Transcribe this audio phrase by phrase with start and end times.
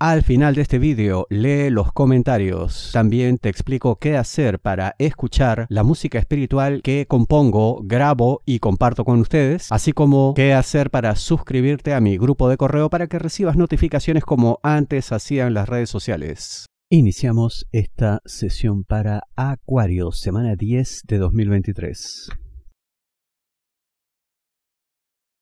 [0.00, 2.90] al final de este vídeo lee los comentarios.
[2.92, 9.04] También te explico qué hacer para escuchar la música espiritual que compongo, grabo y comparto
[9.04, 13.18] con ustedes, así como qué hacer para suscribirte a mi grupo de correo para que
[13.18, 16.66] recibas notificaciones como antes hacían las redes sociales.
[16.90, 22.28] Iniciamos esta sesión para Acuario, semana 10 de 2023.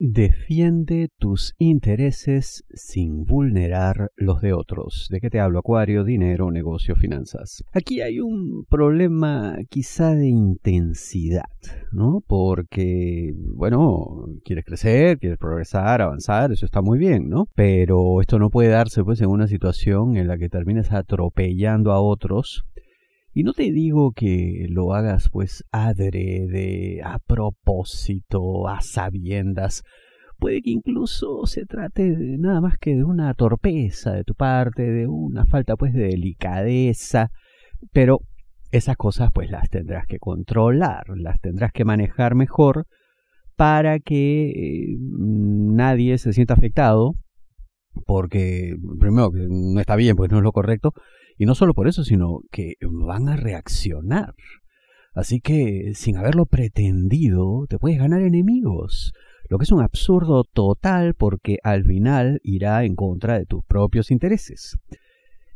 [0.00, 5.06] Defiende tus intereses sin vulnerar los de otros.
[5.08, 5.60] ¿De qué te hablo?
[5.60, 7.62] Acuario, dinero, negocio, finanzas.
[7.72, 11.44] Aquí hay un problema quizá de intensidad,
[11.92, 12.24] ¿no?
[12.26, 17.46] Porque, bueno, quieres crecer, quieres progresar, avanzar, eso está muy bien, ¿no?
[17.54, 22.00] Pero esto no puede darse pues en una situación en la que termines atropellando a
[22.00, 22.64] otros
[23.34, 29.82] y no te digo que lo hagas pues adrede, a propósito, a sabiendas.
[30.38, 34.82] Puede que incluso se trate de nada más que de una torpeza de tu parte,
[34.82, 37.32] de una falta pues de delicadeza,
[37.92, 38.20] pero
[38.70, 42.86] esas cosas pues las tendrás que controlar, las tendrás que manejar mejor
[43.56, 47.14] para que eh, nadie se sienta afectado,
[48.06, 50.92] porque primero no está bien, pues no es lo correcto,
[51.38, 54.34] y no solo por eso, sino que van a reaccionar.
[55.14, 59.12] Así que, sin haberlo pretendido, te puedes ganar enemigos.
[59.48, 64.10] Lo que es un absurdo total porque al final irá en contra de tus propios
[64.10, 64.78] intereses.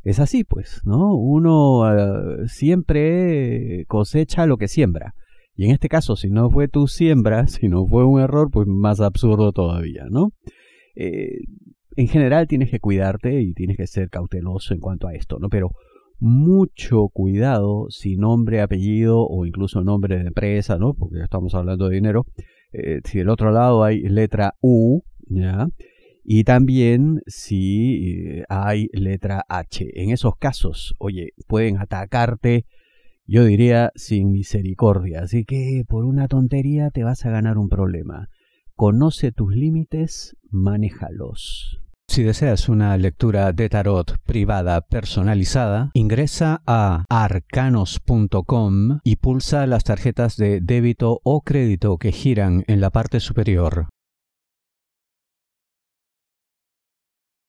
[0.05, 1.15] Es así, pues, ¿no?
[1.15, 5.15] Uno ah, siempre cosecha lo que siembra.
[5.57, 8.69] Y en este caso, si no fue tu siembra, si no fue un error, pues
[8.69, 10.31] más absurdo todavía, ¿no?
[10.95, 11.41] Eh,
[11.97, 15.49] en general tienes que cuidarte y tienes que ser cauteloso en cuanto a esto, ¿no?
[15.49, 15.73] Pero
[16.21, 20.95] mucho cuidado si nombre, apellido o incluso nombre de empresa, ¿no?
[20.95, 22.27] Porque estamos hablando de dinero.
[22.73, 25.69] Eh, si del otro lado hay letra U, ¿ya?
[26.25, 29.89] Y también si eh, hay letra H.
[29.95, 32.67] En esos casos, oye, pueden atacarte,
[33.27, 35.23] yo diría, sin misericordia.
[35.23, 38.29] Así que por una tontería te vas a ganar un problema.
[38.79, 41.81] Conoce tus límites, manéjalos.
[42.07, 50.37] Si deseas una lectura de tarot privada personalizada, ingresa a arcanos.com y pulsa las tarjetas
[50.37, 53.89] de débito o crédito que giran en la parte superior.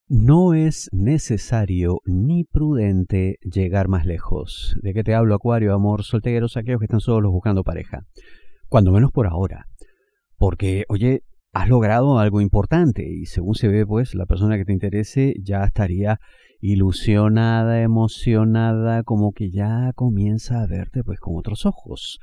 [0.07, 4.75] No es necesario ni prudente llegar más lejos.
[4.81, 8.07] ¿De qué te hablo, Acuario, amor, solteros, aquellos que están solos buscando pareja?
[8.67, 9.67] Cuando menos por ahora.
[10.39, 11.21] Porque, oye,
[11.53, 15.63] has logrado algo importante y según se ve, pues la persona que te interese ya
[15.65, 16.19] estaría
[16.61, 22.19] ilusionada, emocionada, como que ya comienza a verte pues con otros ojos,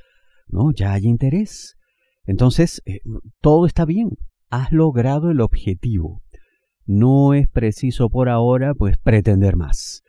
[0.49, 0.73] ¿no?
[0.73, 1.77] Ya hay interés.
[2.25, 3.01] Entonces, eh,
[3.41, 4.11] todo está bien,
[4.51, 6.23] has logrado el objetivo.
[6.87, 10.03] No es preciso por ahora pues pretender más,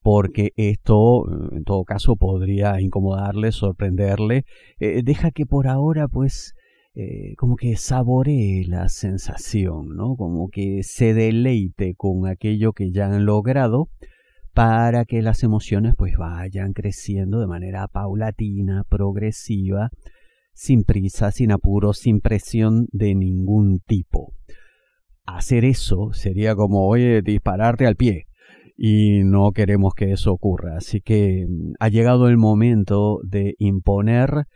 [0.00, 4.44] porque esto en todo caso podría incomodarle, sorprenderle.
[4.78, 6.54] Eh, deja que por ahora pues
[7.00, 10.16] eh, como que saboree la sensación, ¿no?
[10.16, 13.88] Como que se deleite con aquello que ya han logrado
[14.52, 19.90] para que las emociones pues vayan creciendo de manera paulatina, progresiva,
[20.54, 24.32] sin prisa, sin apuro, sin presión de ningún tipo.
[25.24, 28.24] Hacer eso sería como, oye, dispararte al pie.
[28.76, 30.78] Y no queremos que eso ocurra.
[30.78, 34.46] Así que mm, ha llegado el momento de imponer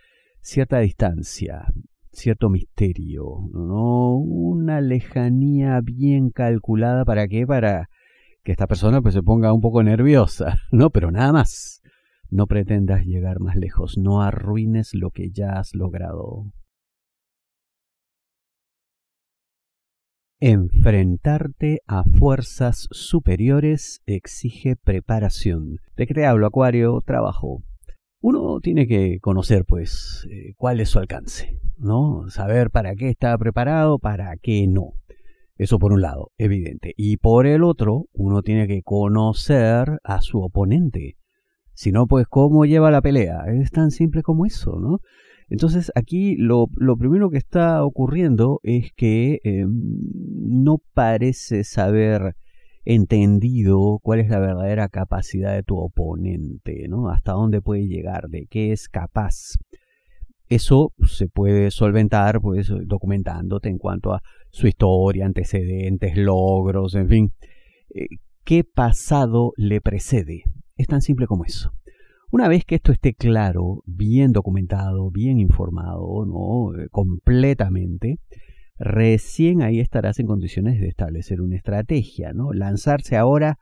[0.41, 1.66] cierta distancia,
[2.12, 4.17] cierto misterio, ¿no?
[4.17, 7.47] Una lejanía bien calculada para qué?
[7.47, 7.89] Para
[8.45, 10.91] que esta persona pues se ponga un poco nerviosa, ¿no?
[10.91, 11.81] Pero nada más.
[12.31, 16.54] No pretendas llegar más lejos, no arruines lo que ya has logrado.
[20.41, 25.77] Enfrentarte a fuerzas superiores exige preparación.
[25.95, 27.01] ¿De qué te hablo, Acuario?
[27.07, 27.63] Trabajo.
[28.22, 31.59] Uno tiene que conocer, pues, eh, cuál es su alcance.
[31.83, 32.28] ¿no?
[32.28, 34.92] Saber para qué está preparado, para qué no.
[35.57, 36.95] Eso por un lado, evidente.
[36.97, 41.16] Y por el otro, uno tiene que conocer a su oponente.
[41.74, 43.45] Si no, pues cómo lleva la pelea.
[43.60, 45.01] Es tan simple como eso, ¿no?
[45.48, 49.71] Entonces aquí lo, primero que está ocurriendo es que em,
[50.47, 52.34] no parece saber
[52.84, 57.09] entendido cuál es la verdadera capacidad de tu oponente, ¿no?
[57.09, 59.57] Hasta dónde puede llegar, de qué es capaz.
[60.49, 67.33] Eso se puede solventar pues documentándote en cuanto a su historia, antecedentes, logros, en fin,
[67.95, 68.09] eh,
[68.45, 70.43] qué pasado le precede.
[70.77, 71.73] Es tan simple como eso.
[72.31, 76.79] Una vez que esto esté claro, bien documentado, bien informado, ¿no?
[76.79, 78.19] Eh, completamente,
[78.83, 82.53] recién ahí estarás en condiciones de establecer una estrategia, ¿no?
[82.53, 83.59] Lanzarse ahora,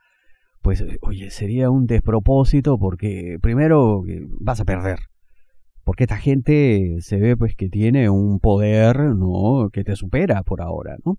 [0.63, 4.03] pues, oye, sería un despropósito porque primero
[4.39, 4.97] vas a perder.
[5.83, 9.69] Porque esta gente se ve pues que tiene un poder, ¿no?
[9.71, 11.17] que te supera por ahora, ¿no?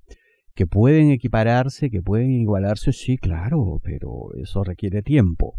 [0.54, 5.54] Que pueden equipararse, que pueden igualarse, sí, claro, pero eso requiere tiempo.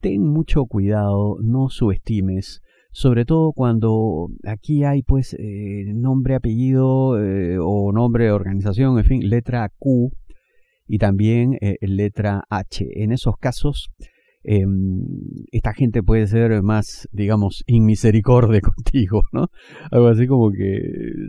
[0.00, 7.58] Ten mucho cuidado, no subestimes sobre todo cuando aquí hay pues eh, nombre, apellido eh,
[7.60, 10.10] o nombre organización, en fin, letra Q
[10.86, 12.86] y también eh, letra H.
[13.02, 13.90] En esos casos,
[14.42, 15.04] em,
[15.52, 19.48] esta gente puede ser más, digamos, inmisericordia contigo, ¿no?
[19.90, 20.80] Algo así como que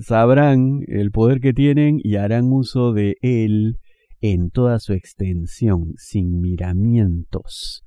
[0.02, 3.78] sabrán el poder que tienen y harán uso de él
[4.22, 7.84] en toda su extensión, sin miramientos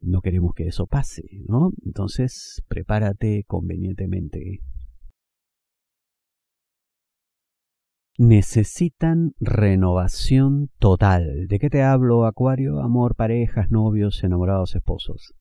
[0.00, 1.72] no queremos que eso pase, ¿no?
[1.84, 4.60] Entonces, prepárate convenientemente.
[8.18, 11.46] Necesitan renovación total.
[11.48, 12.80] ¿De qué te hablo, Acuario?
[12.80, 15.34] Amor, parejas, novios, enamorados, esposos.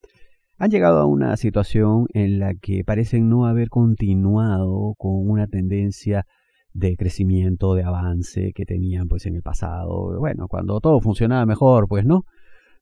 [0.57, 6.25] Han llegado a una situación en la que parecen no haber continuado con una tendencia
[6.73, 10.17] de crecimiento, de avance que tenían pues en el pasado.
[10.19, 12.25] Bueno, cuando todo funcionaba mejor, pues no.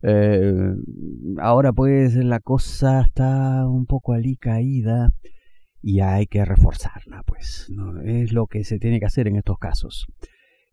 [0.04, 0.74] Eh,
[1.40, 5.12] ahora pues la cosa está un poco caída
[5.82, 7.72] y hay que reforzarla, pues
[8.04, 10.08] es lo que se tiene que hacer en estos casos.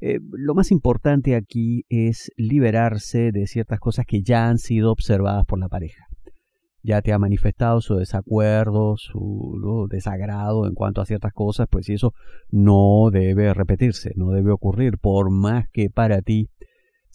[0.01, 5.47] Eh, lo más importante aquí es liberarse de ciertas cosas que ya han sido observadas
[5.47, 6.07] por la pareja.
[6.83, 12.13] Ya te ha manifestado su desacuerdo, su desagrado en cuanto a ciertas cosas, pues eso
[12.51, 16.51] no debe repetirse, no debe ocurrir, por más que para ti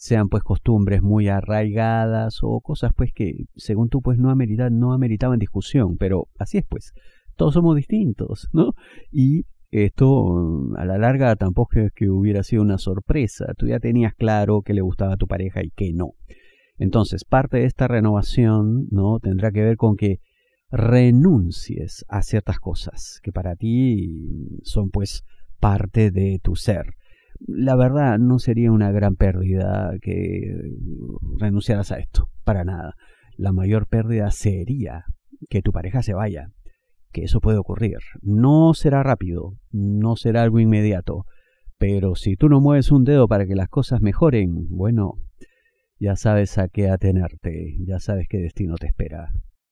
[0.00, 5.38] sean pues costumbres muy arraigadas o cosas pues que según tú pues no, no ameritaban
[5.38, 6.94] discusión, pero así es pues,
[7.36, 8.72] todos somos distintos, ¿no?
[9.12, 14.14] Y esto a la larga tampoco es que hubiera sido una sorpresa, tú ya tenías
[14.14, 16.14] claro que le gustaba a tu pareja y que no.
[16.78, 19.18] Entonces, parte de esta renovación, ¿no?
[19.20, 20.20] Tendrá que ver con que
[20.70, 25.24] renuncies a ciertas cosas que para ti son pues
[25.58, 26.94] parte de tu ser
[27.46, 30.74] la verdad no sería una gran pérdida que
[31.38, 32.94] renunciaras a esto, para nada.
[33.36, 35.04] La mayor pérdida sería
[35.48, 36.50] que tu pareja se vaya,
[37.12, 37.98] que eso puede ocurrir.
[38.22, 41.24] No será rápido, no será algo inmediato,
[41.78, 45.14] pero si tú no mueves un dedo para que las cosas mejoren, bueno,
[45.98, 49.32] ya sabes a qué atenerte, ya sabes qué destino te espera.